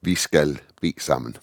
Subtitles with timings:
[0.00, 1.36] Vi skal bede sammen.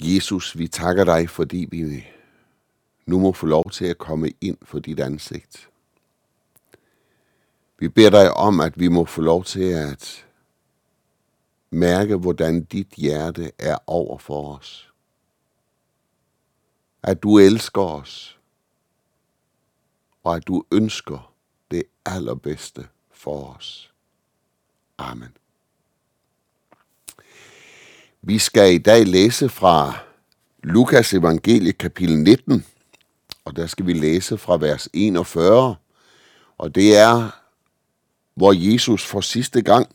[0.00, 2.06] Jesus, vi takker dig, fordi vi
[3.06, 5.68] nu må få lov til at komme ind for dit ansigt.
[7.78, 10.26] Vi beder dig om, at vi må få lov til at
[11.70, 14.92] mærke, hvordan dit hjerte er over for os.
[17.02, 18.38] At du elsker os,
[20.24, 21.34] og at du ønsker
[21.70, 23.92] det allerbedste for os.
[24.98, 25.36] Amen.
[28.24, 29.98] Vi skal i dag læse fra
[30.62, 32.64] Lukas evangelie kapitel 19,
[33.44, 35.76] og der skal vi læse fra vers 41,
[36.58, 37.40] og det er,
[38.34, 39.86] hvor Jesus for sidste gang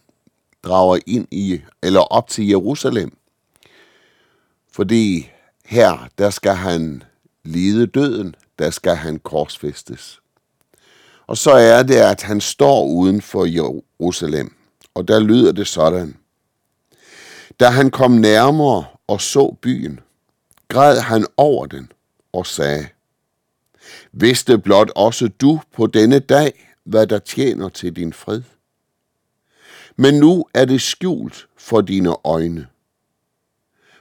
[0.64, 3.18] drager ind i, eller op til Jerusalem.
[4.72, 5.30] Fordi
[5.66, 7.04] her, der skal han
[7.44, 10.20] lide døden, der skal han korsfæstes.
[11.28, 14.56] Og så er det, at han står uden for Jerusalem,
[14.94, 16.18] og der lyder det sådan.
[17.60, 20.00] Da han kom nærmere og så byen,
[20.68, 21.92] græd han over den
[22.34, 22.88] og sagde,
[24.12, 28.42] Vidste blot også du på denne dag, hvad der tjener til din fred?
[29.96, 32.68] Men nu er det skjult for dine øjne.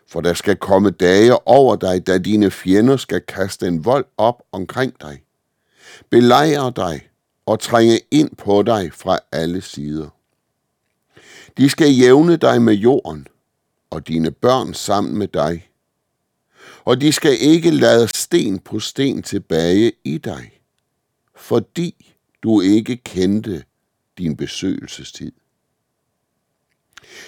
[0.08, 4.42] For der skal komme dage over dig, da dine fjender skal kaste en vold op
[4.52, 5.22] omkring dig,
[6.10, 7.08] belejre dig
[7.46, 10.08] og trænge ind på dig fra alle sider.
[11.56, 13.26] De skal jævne dig med jorden,
[13.90, 15.70] og dine børn sammen med dig.
[16.84, 20.60] Og de skal ikke lade sten på sten tilbage i dig,
[21.36, 23.64] fordi du ikke kendte
[24.18, 25.32] din besøgelsestid.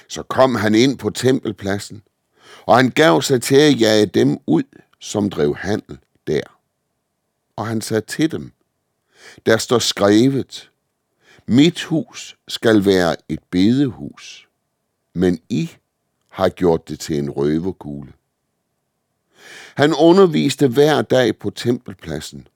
[0.08, 2.02] Så kom han ind på tempelpladsen,
[2.66, 4.62] og han gav sig til at jage dem ud,
[5.00, 6.40] som drev handel der.
[7.56, 8.52] Og han sagde til dem,
[9.46, 10.70] der står skrevet,
[11.46, 14.48] mit hus skal være et bedehus,
[15.14, 15.70] men I
[16.38, 18.12] har gjort det til en røverkugle.
[19.74, 22.48] Han underviste hver dag på tempelpladsen.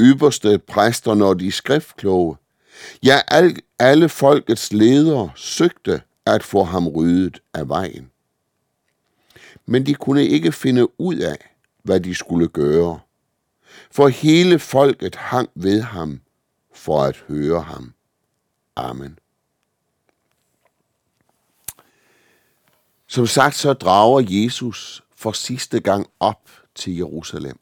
[0.00, 2.36] Ypperste præster, og de skriftkloge.
[3.02, 3.20] Ja,
[3.78, 8.10] alle folkets ledere søgte at få ham ryddet af vejen.
[9.66, 13.00] Men de kunne ikke finde ud af, hvad de skulle gøre.
[13.90, 16.20] For hele folket hang ved ham
[16.74, 17.92] for at høre ham.
[18.76, 19.18] Amen.
[23.10, 27.58] Som sagt, så drager Jesus for sidste gang op til Jerusalem.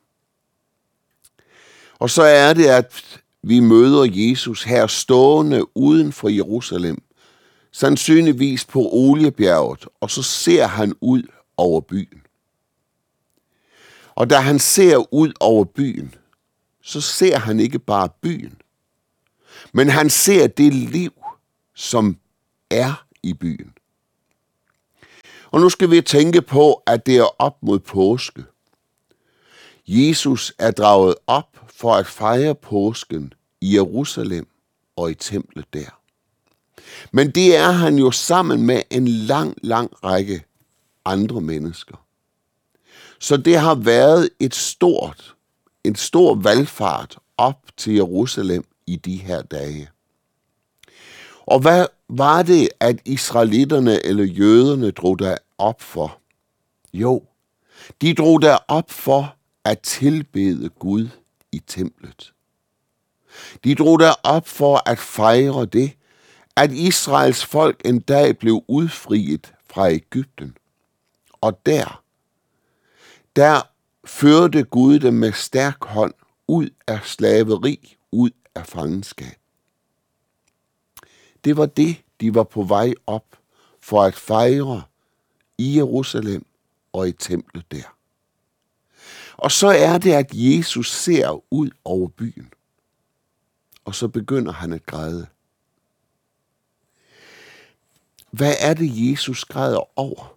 [1.98, 7.02] Og så er det, at vi møder Jesus her stående uden for Jerusalem,
[7.72, 11.22] sandsynligvis på Oliebjerget, og så ser han ud
[11.56, 12.22] over byen.
[14.14, 16.14] Og da han ser ud over byen,
[16.82, 18.60] så ser han ikke bare byen,
[19.72, 21.12] men han ser det liv,
[21.74, 22.16] som
[22.70, 23.77] er i byen.
[25.50, 28.44] Og nu skal vi tænke på, at det er op mod påske.
[29.86, 34.48] Jesus er draget op for at fejre påsken i Jerusalem
[34.96, 36.00] og i templet der.
[37.12, 40.44] Men det er han jo sammen med en lang, lang række
[41.04, 42.04] andre mennesker.
[43.18, 45.34] Så det har været et stort,
[45.84, 49.88] en stor valgfart op til Jerusalem i de her dage.
[51.46, 56.20] Og hvad var det, at israelitterne eller jøderne drog der op for?
[56.94, 57.22] Jo,
[58.00, 61.08] de drog der op for at tilbede Gud
[61.52, 62.32] i templet.
[63.64, 65.92] De drog der op for at fejre det,
[66.56, 70.56] at Israels folk en dag blev udfriet fra Ægypten.
[71.40, 72.02] Og der,
[73.36, 73.68] der
[74.04, 76.14] førte Gud dem med stærk hånd
[76.48, 79.38] ud af slaveri, ud af fangenskab.
[81.44, 83.24] Det var det, de var på vej op
[83.80, 84.82] for at fejre
[85.58, 86.46] i Jerusalem
[86.92, 87.94] og i templet der.
[89.36, 92.52] Og så er det, at Jesus ser ud over byen.
[93.84, 95.26] Og så begynder han at græde.
[98.30, 100.34] Hvad er det, Jesus græder over?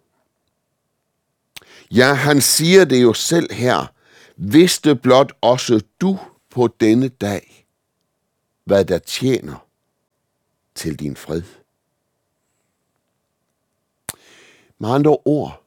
[1.91, 3.93] Ja, han siger det jo selv her.
[4.35, 6.19] Vidste blot også du
[6.49, 7.67] på denne dag,
[8.63, 9.70] hvad der tjener
[10.75, 11.43] til din fred.
[14.79, 15.63] Med andre ord,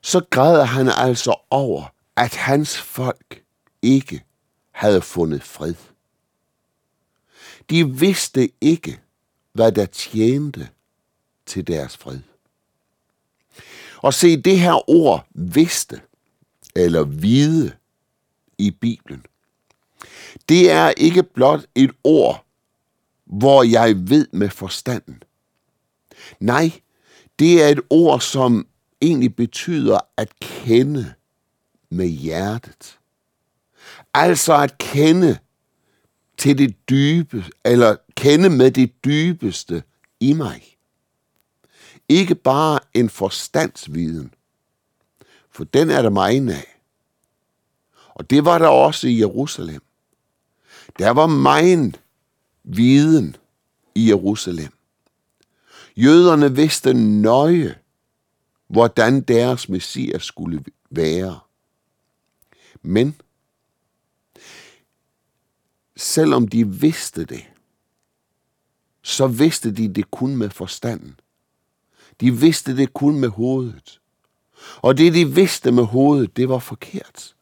[0.00, 1.84] så græder han altså over,
[2.16, 3.42] at hans folk
[3.82, 4.24] ikke
[4.70, 5.74] havde fundet fred.
[7.70, 9.00] De vidste ikke,
[9.52, 10.68] hvad der tjente
[11.46, 12.20] til deres fred.
[13.96, 16.00] Og se, det her ord vidste,
[16.76, 17.76] eller vide
[18.58, 19.26] i Bibelen,
[20.48, 22.45] det er ikke blot et ord,
[23.26, 25.22] hvor jeg ved med forstanden.
[26.40, 26.72] Nej,
[27.38, 28.66] det er et ord, som
[29.00, 31.14] egentlig betyder at kende
[31.90, 32.98] med hjertet.
[34.14, 35.38] Altså at kende
[36.38, 39.82] til det dybe, eller kende med det dybeste
[40.20, 40.76] i mig.
[42.08, 44.34] Ikke bare en forstandsviden,
[45.50, 46.80] for den er der meget af.
[48.14, 49.82] Og det var der også i Jerusalem.
[50.98, 52.00] Der var meget
[52.66, 53.36] viden
[53.94, 54.72] i Jerusalem.
[55.96, 57.78] Jøderne vidste nøje,
[58.66, 61.40] hvordan deres messias skulle være.
[62.82, 63.20] Men
[65.96, 67.44] selvom de vidste det,
[69.02, 71.20] så vidste de det kun med forstanden.
[72.20, 74.00] De vidste det kun med hovedet.
[74.76, 77.36] Og det, de vidste med hovedet, det var forkert.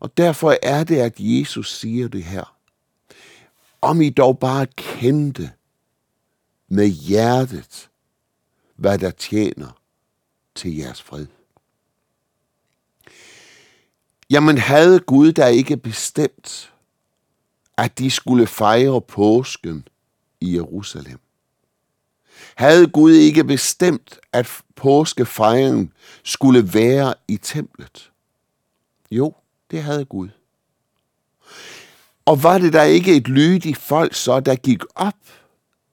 [0.00, 2.57] Og derfor er det, at Jesus siger det her.
[3.80, 5.52] Om I dog bare kendte
[6.68, 7.90] med hjertet,
[8.76, 9.80] hvad der tjener
[10.54, 11.26] til jeres fred.
[14.30, 16.72] Jamen havde Gud da ikke bestemt,
[17.76, 19.88] at de skulle fejre påsken
[20.40, 21.18] i Jerusalem?
[22.54, 25.92] Havde Gud ikke bestemt, at påskefejringen
[26.24, 28.12] skulle være i templet?
[29.10, 29.34] Jo,
[29.70, 30.28] det havde Gud.
[32.28, 35.14] Og var det der ikke et lydigt folk så, der gik op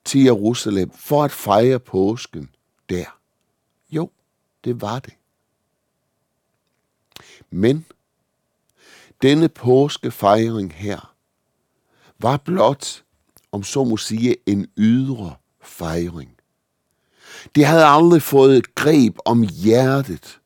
[0.05, 2.49] til Jerusalem for at fejre påsken
[2.89, 3.19] der?
[3.89, 4.09] Jo,
[4.63, 5.13] det var det.
[7.49, 7.85] Men
[9.21, 11.15] denne påskefejring her
[12.19, 13.03] var blot,
[13.51, 16.35] om så må sige, en ydre fejring.
[17.55, 20.39] De havde aldrig fået greb om hjertet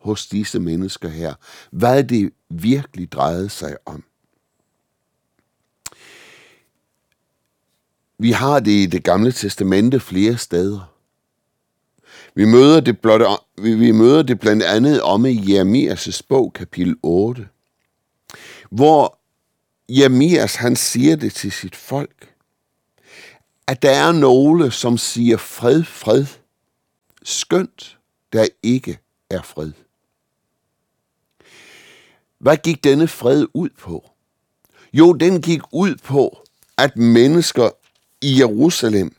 [0.00, 1.34] hos disse mennesker her,
[1.70, 4.04] hvad det virkelig drejede sig om.
[8.18, 10.92] Vi har det i det gamle testamente flere steder.
[12.34, 13.22] Vi møder det, blot,
[13.58, 17.48] vi møder det blandt andet om i Jeremias' bog, kapitel 8,
[18.70, 19.18] hvor
[19.88, 22.34] Jeremias han siger det til sit folk,
[23.66, 26.26] at der er nogle, som siger fred, fred,
[27.22, 27.98] skønt
[28.32, 28.98] der ikke
[29.30, 29.72] er fred.
[32.38, 34.10] Hvad gik denne fred ud på?
[34.92, 36.38] Jo, den gik ud på,
[36.78, 37.70] at mennesker
[38.22, 39.16] i Jerusalem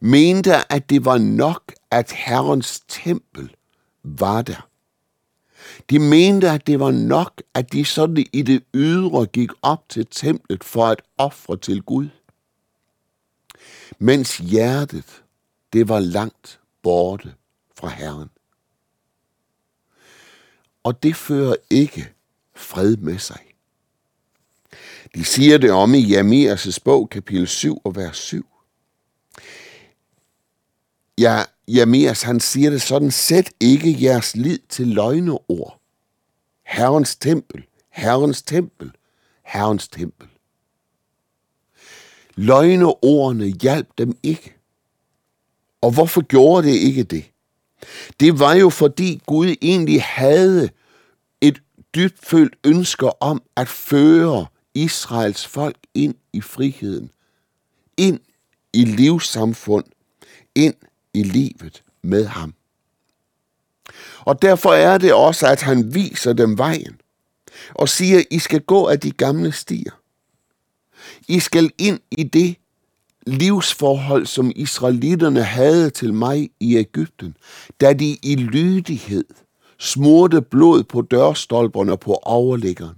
[0.00, 3.50] mente, at det var nok, at Herrens tempel
[4.02, 4.68] var der.
[5.90, 10.06] De mente, at det var nok, at de sådan i det ydre gik op til
[10.06, 12.08] templet for at ofre til Gud.
[13.98, 15.22] Mens hjertet,
[15.72, 17.34] det var langt borte
[17.76, 18.30] fra Herren.
[20.82, 22.12] Og det fører ikke
[22.54, 23.45] fred med sig.
[25.14, 28.46] De siger det om i Jamias' bog, kapitel 7 og vers 7.
[31.18, 35.80] Ja, Jeremias han siger det sådan, sæt ikke jeres lid til løgneord.
[36.66, 38.90] Herrens tempel, Herrens tempel,
[39.44, 40.28] Herrens tempel.
[42.34, 44.54] Løgneordene hjalp dem ikke.
[45.80, 47.24] Og hvorfor gjorde det ikke det?
[48.20, 50.70] Det var jo fordi Gud egentlig havde
[51.40, 51.62] et
[51.94, 57.10] dybfølt ønske om at føre Israels folk ind i friheden,
[57.96, 58.20] ind
[58.72, 59.84] i livssamfund,
[60.54, 60.74] ind
[61.14, 62.54] i livet med ham.
[64.18, 67.00] Og derfor er det også, at han viser dem vejen
[67.74, 69.92] og siger, I skal gå af de gamle stier.
[71.28, 72.56] I skal ind i det
[73.26, 77.36] livsforhold, som israelitterne havde til mig i Ægypten,
[77.80, 79.24] da de i lydighed
[79.78, 82.96] smurte blod på dørstolperne og på overliggeren,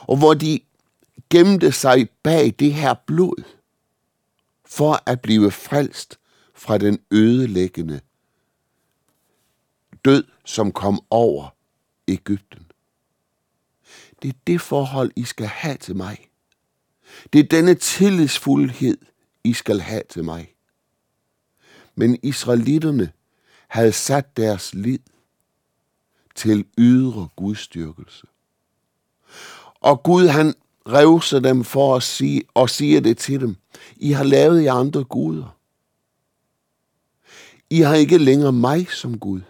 [0.00, 0.60] og hvor de
[1.30, 3.44] gemte sig bag det her blod,
[4.66, 6.18] for at blive frelst
[6.54, 8.00] fra den ødelæggende
[10.04, 11.48] død, som kom over
[12.08, 12.66] Ægypten.
[14.22, 16.28] Det er det forhold, I skal have til mig.
[17.32, 18.98] Det er denne tillidsfuldhed,
[19.44, 20.54] I skal have til mig.
[21.94, 23.12] Men israelitterne
[23.68, 24.98] havde sat deres lid
[26.34, 28.26] til ydre gudstyrkelse.
[29.80, 30.54] Og Gud han
[30.88, 33.56] revser dem for at sige, og siger det til dem.
[33.96, 35.56] I har lavet jer andre guder.
[37.70, 39.40] I har ikke længere mig som Gud.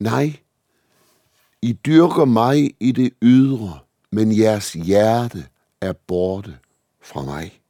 [0.00, 0.36] Nej,
[1.62, 3.78] I dyrker mig i det ydre,
[4.10, 5.46] men jeres hjerte
[5.80, 6.58] er borte
[7.00, 7.60] fra mig.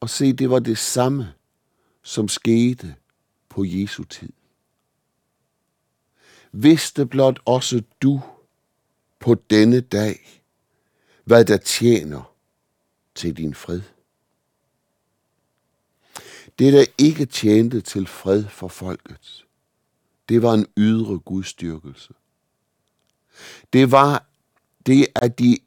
[0.00, 1.32] Og se, det var det samme,
[2.02, 2.94] som skete
[3.48, 4.32] på Jesu tid.
[6.52, 8.20] Vidste blot også du
[9.24, 10.42] på denne dag,
[11.24, 12.34] hvad der tjener
[13.14, 13.80] til din fred.
[16.58, 19.44] Det, der ikke tjente til fred for folket,
[20.28, 22.14] det var en ydre gudstyrkelse.
[23.72, 24.26] Det var
[24.86, 25.58] det, at de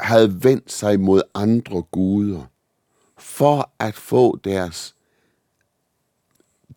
[0.00, 2.44] havde vendt sig mod andre guder
[3.18, 4.94] for at få deres,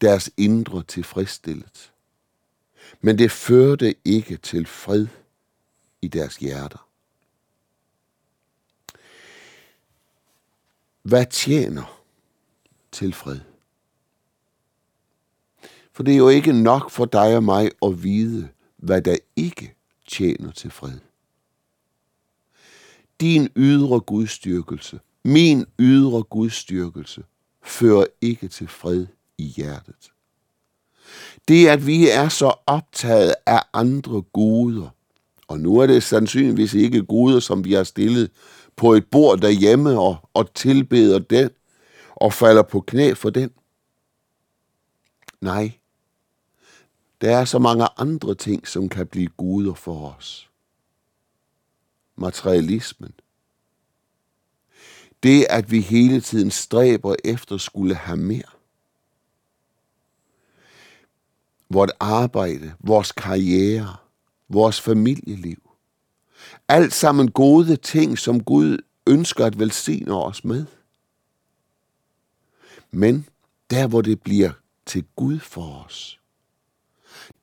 [0.01, 1.91] deres indre tilfredsstillet.
[3.01, 5.07] Men det førte ikke til fred
[6.01, 6.87] i deres hjerter.
[11.01, 12.03] Hvad tjener
[12.91, 13.39] til fred?
[15.91, 19.75] For det er jo ikke nok for dig og mig at vide, hvad der ikke
[20.07, 20.99] tjener til fred.
[23.21, 27.23] Din ydre gudstyrkelse, min ydre gudstyrkelse,
[27.61, 30.11] fører ikke til fred i hjertet.
[31.47, 34.89] Det, at vi er så optaget af andre guder,
[35.49, 38.31] og nu er det sandsynligvis ikke guder, som vi har stillet
[38.75, 41.49] på et bord derhjemme og, og tilbeder den,
[42.15, 43.51] og falder på knæ for den.
[45.41, 45.71] Nej,
[47.21, 50.49] der er så mange andre ting, som kan blive guder for os.
[52.15, 53.13] Materialismen.
[55.23, 58.51] Det, at vi hele tiden stræber efter skulle have mere.
[61.69, 63.95] Vort arbejde, vores karriere,
[64.49, 65.69] vores familieliv.
[66.67, 68.77] Alt sammen gode ting, som Gud
[69.07, 70.65] ønsker at velsigne os med.
[72.91, 73.27] Men
[73.69, 74.51] der, hvor det bliver
[74.85, 76.19] til Gud for os,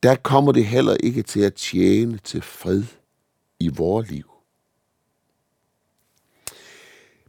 [0.03, 2.83] der kommer det heller ikke til at tjene til fred
[3.59, 4.31] i vores liv.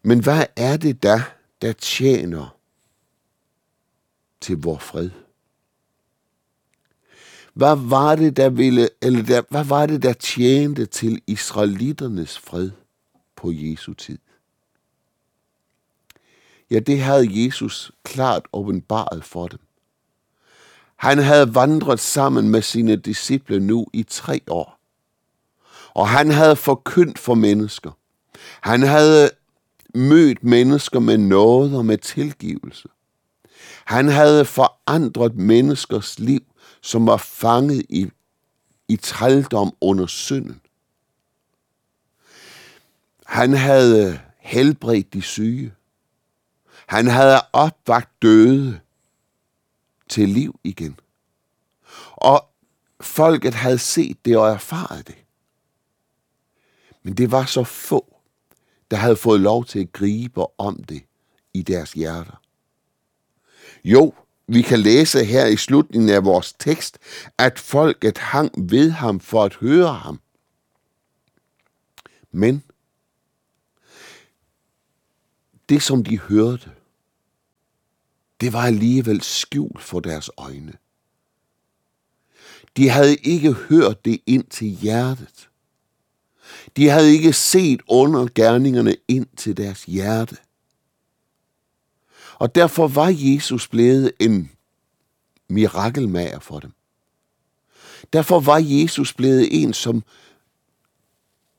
[0.03, 1.23] Men hvad er det da,
[1.63, 2.57] der tjener
[4.41, 5.11] til vor fred?
[7.55, 12.71] Hvad var det, der ville, eller der, hvad var det, der tjente til israeliternes fred
[13.37, 14.19] på Jesu tid?
[16.71, 19.59] Ja, det havde Jesus klart åbenbaret for dem.
[20.97, 24.81] Han havde vandret sammen med sine disciple nu i tre år.
[25.95, 27.91] Og han havde forkyndt for mennesker.
[28.61, 29.31] Han havde
[29.95, 32.89] mødt mennesker med noget og med tilgivelse.
[33.85, 36.43] Han havde forandret menneskers liv,
[36.81, 38.11] som var fanget i,
[38.89, 40.61] i trældom under synden.
[43.27, 45.75] Han havde helbredt de syge.
[46.87, 48.81] Han havde opvagt døde
[50.09, 51.01] til liv igen.
[52.13, 52.49] Og
[53.01, 55.17] folket havde set det og erfaret det.
[57.03, 58.17] Men det var så få,
[58.91, 61.03] der havde fået lov til at gribe om det
[61.55, 62.43] i deres hjerter.
[63.85, 64.15] Jo,
[64.47, 66.99] vi kan læse her i slutningen af vores tekst,
[67.39, 70.21] at folket hang ved ham for at høre ham.
[72.33, 72.63] Men
[75.69, 76.71] det, som de hørte,
[78.41, 80.73] det var alligevel skjult for deres øjne.
[82.77, 85.49] De havde ikke hørt det ind til hjertet.
[86.77, 90.37] De havde ikke set undergærningerne ind til deres hjerte.
[92.39, 94.51] Og derfor var Jesus blevet en
[95.49, 96.73] mirakelmager for dem.
[98.13, 100.03] Derfor var Jesus blevet en, som,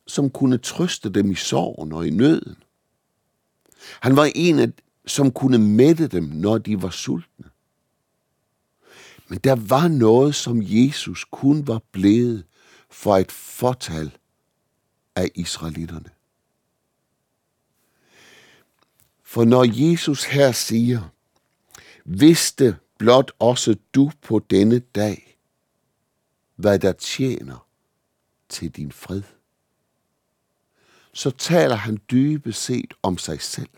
[0.07, 2.55] som kunne trøste dem i sorgen og i nøden.
[4.00, 4.69] Han var en, af,
[5.05, 7.45] som kunne mætte dem, når de var sultne.
[9.27, 12.43] Men der var noget, som Jesus kun var blevet
[12.89, 14.12] for et fortal
[15.15, 16.09] af israelitterne.
[19.29, 21.09] For når Jesus her siger,
[22.05, 25.38] vidste blot også du på denne dag,
[26.55, 27.67] hvad der tjener
[28.50, 29.21] til din fred,
[31.13, 33.69] så taler han dybest set om sig selv.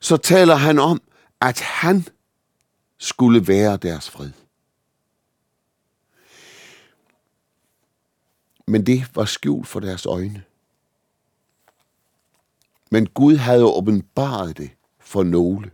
[0.00, 1.02] Så taler han om,
[1.40, 2.06] at han
[2.98, 4.32] skulle være deres fred.
[8.66, 10.44] Men det var skjult for deres øjne.
[12.90, 14.70] Men Gud havde åbenbaret det
[15.00, 15.70] for nogle.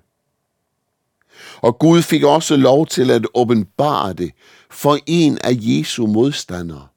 [1.56, 4.32] Og Gud fik også lov til at åbenbare det
[4.70, 6.88] for en af Jesu modstandere.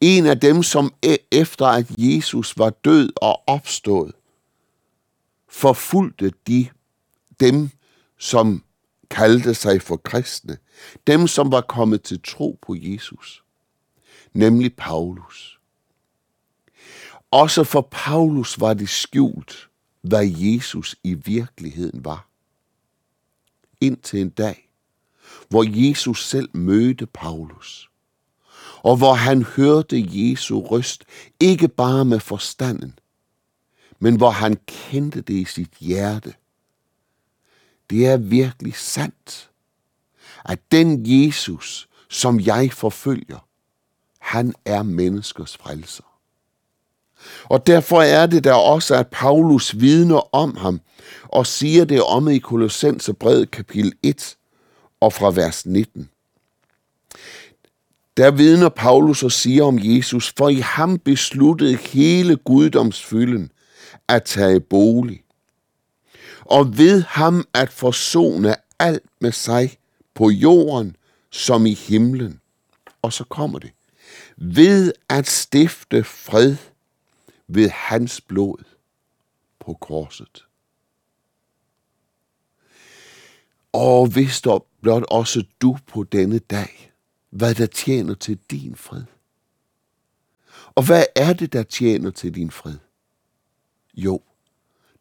[0.00, 4.12] En af dem, som e- efter at Jesus var død og opstået,
[5.48, 6.68] forfulgte de
[7.40, 7.70] dem,
[8.18, 8.64] som
[9.10, 10.56] kaldte sig for kristne.
[11.06, 13.44] Dem, som var kommet til tro på Jesus.
[14.32, 15.59] Nemlig Paulus.
[17.30, 19.68] Også for Paulus var det skjult,
[20.02, 22.28] hvad Jesus i virkeligheden var.
[23.80, 24.70] Indtil en dag,
[25.48, 27.90] hvor Jesus selv mødte Paulus,
[28.82, 31.04] og hvor han hørte Jesu røst,
[31.40, 32.98] ikke bare med forstanden,
[33.98, 36.34] men hvor han kendte det i sit hjerte.
[37.90, 39.50] det er virkelig sandt,
[40.44, 43.48] at den Jesus, som jeg forfølger,
[44.18, 46.09] han er menneskers frelser.
[47.44, 50.80] Og derfor er det der også, at Paulus vidner om ham
[51.22, 54.36] og siger det om i Kolossenserbrevet kapitel 1
[55.00, 56.10] og fra vers 19.
[58.16, 63.50] Der vidner Paulus og siger om Jesus, for i ham besluttede hele guddomsfylden
[64.08, 65.22] at tage bolig.
[66.40, 69.76] Og ved ham at forsone alt med sig
[70.14, 70.96] på jorden
[71.30, 72.40] som i himlen.
[73.02, 73.70] Og så kommer det.
[74.36, 76.56] Ved at stifte fred
[77.54, 78.64] ved hans blod
[79.58, 80.46] på korset.
[83.72, 86.92] Og hvis der blot også du på denne dag,
[87.30, 89.04] hvad der tjener til din fred.
[90.74, 92.76] Og hvad er det, der tjener til din fred?
[93.94, 94.22] Jo,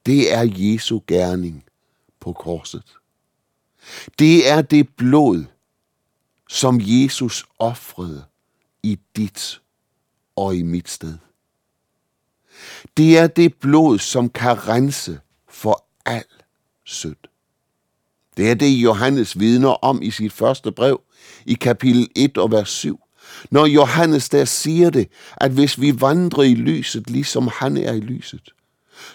[0.05, 1.65] det er Jesu gerning
[2.19, 2.97] på korset.
[4.19, 5.45] Det er det blod,
[6.49, 8.25] som Jesus offrede
[8.83, 9.61] i dit
[10.35, 11.17] og i mit sted.
[12.97, 16.23] Det er det blod, som kan rense for al
[16.85, 17.15] synd.
[18.37, 21.01] Det er det, Johannes vidner om i sit første brev,
[21.45, 22.99] i kapitel 1 og vers 7.
[23.51, 27.99] Når Johannes der siger det, at hvis vi vandrer i lyset, ligesom han er i
[27.99, 28.49] lyset,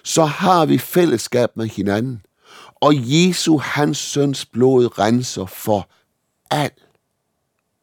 [0.04, 2.22] så har vi fællesskab med hinanden.
[2.74, 5.88] Og Jesu, hans søns blod, renser for
[6.50, 6.70] al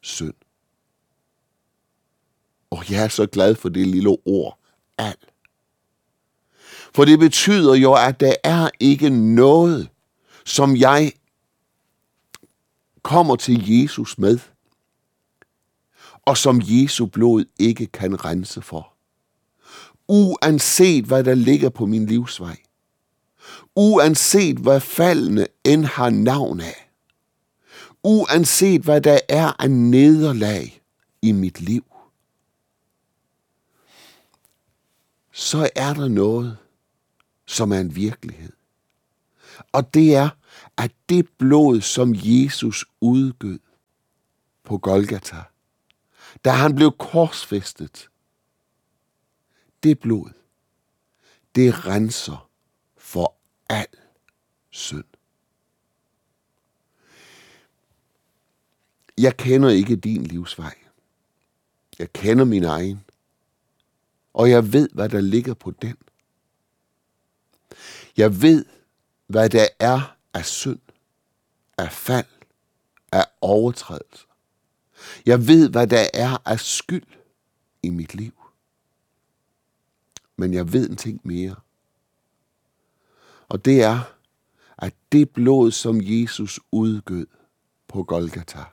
[0.02, 0.34] synd.
[2.70, 4.60] Og jeg er så glad for det lille ord,
[4.98, 5.16] al.
[6.96, 9.90] For det betyder jo, at der er ikke noget,
[10.46, 11.12] som jeg
[13.04, 14.40] kommer til Jesus med,
[16.26, 18.94] og som Jesu blod ikke kan rense for.
[20.08, 22.58] Uanset hvad der ligger på min livsvej.
[23.76, 26.90] Uanset hvad faldene end har navn af.
[28.04, 30.82] Uanset hvad der er af nederlag
[31.22, 31.84] i mit liv.
[35.32, 36.58] Så er der noget,
[37.52, 38.54] som er en virkelighed.
[39.72, 40.30] Og det er,
[40.78, 43.60] at det blod, som Jesus udgød
[44.64, 45.44] på Golgata,
[46.46, 48.10] da han blev korsfæstet,
[49.84, 50.30] det blod,
[51.56, 52.50] det renser
[52.98, 53.36] for
[53.70, 53.88] al
[54.70, 55.04] synd.
[59.18, 60.76] Jeg kender ikke din livsvej.
[62.00, 63.04] Jeg kender min egen.
[64.34, 65.98] Og jeg ved, hvad der ligger på den.
[68.18, 68.66] Jeg ved,
[69.28, 70.80] hvad der er af synd,
[71.78, 72.26] af fald,
[73.12, 74.28] af overtrædelser.
[75.26, 77.08] Jeg ved, hvad der er af skyld
[77.84, 78.34] i mit liv.
[80.36, 81.56] Men jeg ved en ting mere.
[83.50, 84.00] Og det er,
[84.78, 87.28] at det blod, som Jesus udgød
[87.88, 88.64] på Golgata,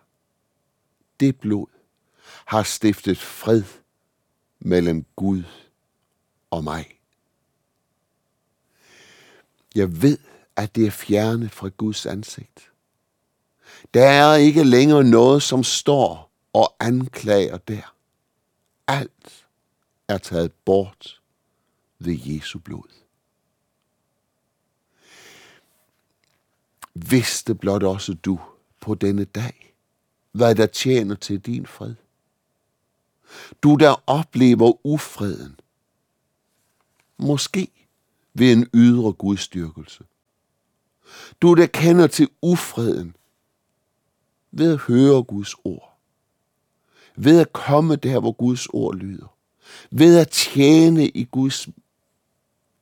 [1.20, 1.66] det blod
[2.46, 3.64] har stiftet fred
[4.58, 5.42] mellem Gud
[6.50, 6.97] og mig.
[9.74, 10.18] Jeg ved,
[10.56, 12.72] at det er fjernet fra Guds ansigt.
[13.94, 17.94] Der er ikke længere noget, som står og anklager der.
[18.86, 19.46] Alt
[20.08, 21.20] er taget bort
[21.98, 22.88] ved Jesu blod.
[26.94, 28.40] Vidste blot også du
[28.80, 29.74] på denne dag,
[30.32, 31.94] hvad der tjener til din fred.
[33.62, 35.60] Du der oplever ufreden,
[37.16, 37.77] måske
[38.34, 40.04] ved en ydre gudstyrkelse.
[41.42, 43.16] Du der kender til ufreden
[44.52, 45.98] ved at høre Guds ord.
[47.16, 49.36] Ved at komme der, hvor Guds ord lyder.
[49.90, 51.68] Ved at tjene i Guds,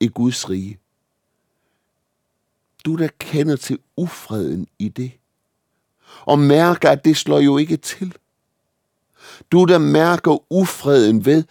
[0.01, 0.79] i Guds rige.
[2.85, 5.13] Du der kender til ufreden i det.
[6.21, 8.15] Og mærker, at det slår jo ikke til.
[9.51, 11.45] Du der mærker ufreden ved,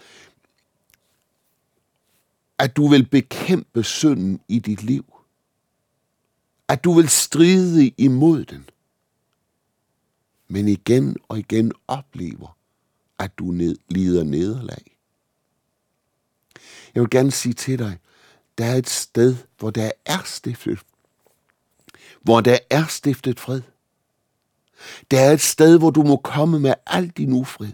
[2.58, 5.04] at du vil bekæmpe synden i dit liv.
[6.68, 8.68] At du vil stride imod den.
[10.48, 12.56] Men igen og igen oplever,
[13.18, 14.96] at du ned, lider nederlag.
[16.94, 17.98] Jeg vil gerne sige til dig,
[18.58, 20.78] der er et sted, hvor der er stiftet,
[22.22, 23.62] hvor der er stiftet fred.
[25.10, 27.72] Der er et sted, hvor du må komme med al din ufred.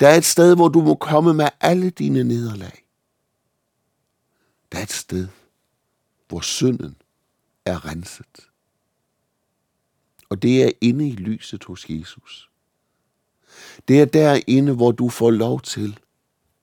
[0.00, 2.83] Der er et sted, hvor du må komme med alle dine nederlag.
[4.74, 5.28] Der er et sted,
[6.28, 6.96] hvor synden
[7.64, 8.50] er renset.
[10.28, 12.50] Og det er inde i lyset hos Jesus.
[13.88, 15.98] Det er derinde, hvor du får lov til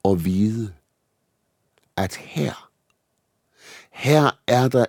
[0.06, 0.76] at vide,
[1.96, 2.72] at her,
[3.92, 4.86] her er der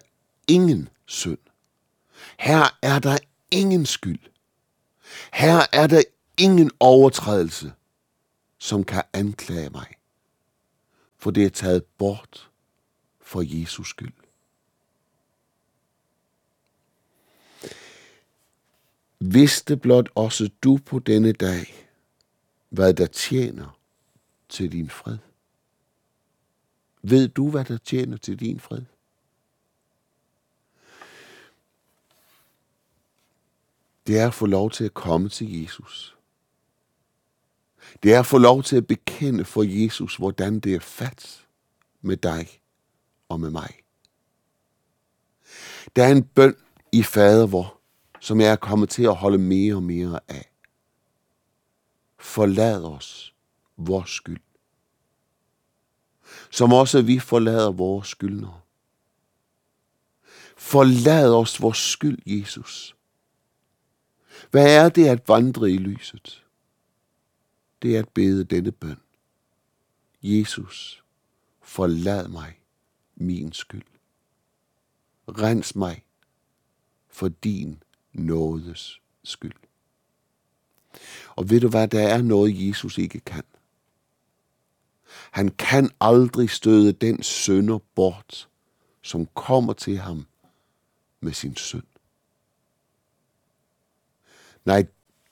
[0.49, 1.39] ingen synd.
[2.39, 3.19] Her er der
[3.51, 4.21] ingen skyld.
[5.33, 6.03] Her er der
[6.39, 7.73] ingen overtrædelse,
[8.59, 9.87] som kan anklage mig.
[11.19, 12.52] For det er taget bort
[13.33, 14.13] for Jesus skyld.
[19.19, 21.89] Vidste blot også du på denne dag,
[22.69, 23.79] hvad der tjener
[24.49, 25.19] til din fred?
[27.03, 28.83] Ved du, hvad der tjener til din fred?
[34.07, 36.17] Det er at få lov til at komme til Jesus.
[38.03, 41.47] Det er at få lov til at bekende for Jesus, hvordan det er fat
[42.01, 42.62] med dig
[43.33, 43.83] og med mig.
[45.97, 46.57] Der er en bøn
[46.93, 47.81] i fader vor,
[48.21, 50.51] som jeg er kommet til at holde mere og mere af.
[52.19, 53.35] Forlad os
[53.77, 54.41] vores skyld.
[56.51, 58.61] Som også vi forlader vores skyldnere.
[60.57, 62.97] Forlad os vores skyld, Jesus.
[64.51, 66.45] Hvad er det at vandre i lyset?
[67.83, 69.01] Det er at bede denne bøn.
[70.23, 71.05] Jesus,
[71.63, 72.62] forlad mig
[73.23, 73.85] min skyld.
[75.29, 76.05] Rens mig
[77.09, 77.83] for din
[78.13, 79.53] nådes skyld.
[81.37, 83.45] Og ved du hvad, der er noget, Jesus ikke kan.
[85.31, 88.49] Han kan aldrig støde den sønder bort,
[89.03, 90.27] som kommer til ham
[91.21, 91.83] med sin synd.
[94.65, 94.87] Nej,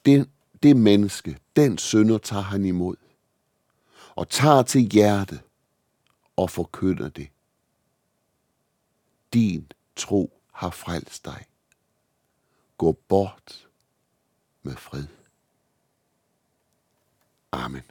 [0.04, 0.28] det,
[0.62, 2.96] det menneske, den sønder tager han imod,
[4.14, 5.40] og tager til hjerte
[6.36, 7.28] og forkynder det.
[9.32, 11.46] Din tro har frelst dig.
[12.78, 13.68] Gå bort
[14.62, 15.06] med fred.
[17.52, 17.82] Amen.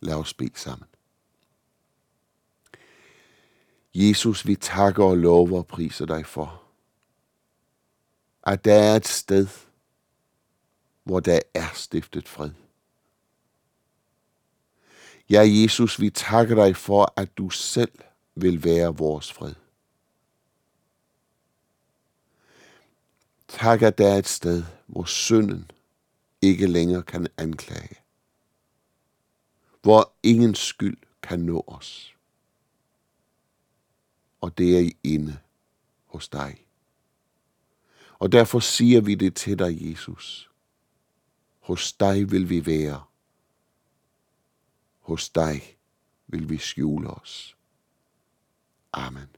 [0.00, 0.88] Lad os bede sammen.
[3.94, 6.62] Jesus, vi takker og lover og priser dig for,
[8.42, 9.48] at der er et sted,
[11.02, 12.50] hvor der er stiftet fred.
[15.30, 17.98] Ja, Jesus, vi takker dig for, at du selv
[18.34, 19.54] vil være vores fred.
[23.48, 25.70] Tak, at der er et sted, hvor synden
[26.42, 27.96] ikke længere kan anklage.
[29.82, 32.16] Hvor ingen skyld kan nå os.
[34.40, 35.38] Og det er inde
[36.06, 36.64] hos dig.
[38.18, 40.50] Og derfor siger vi det til dig, Jesus.
[41.60, 43.04] Hos dig vil vi være.
[45.00, 45.76] Hos dig
[46.26, 47.56] vil vi skjule os.
[48.92, 49.37] Amen.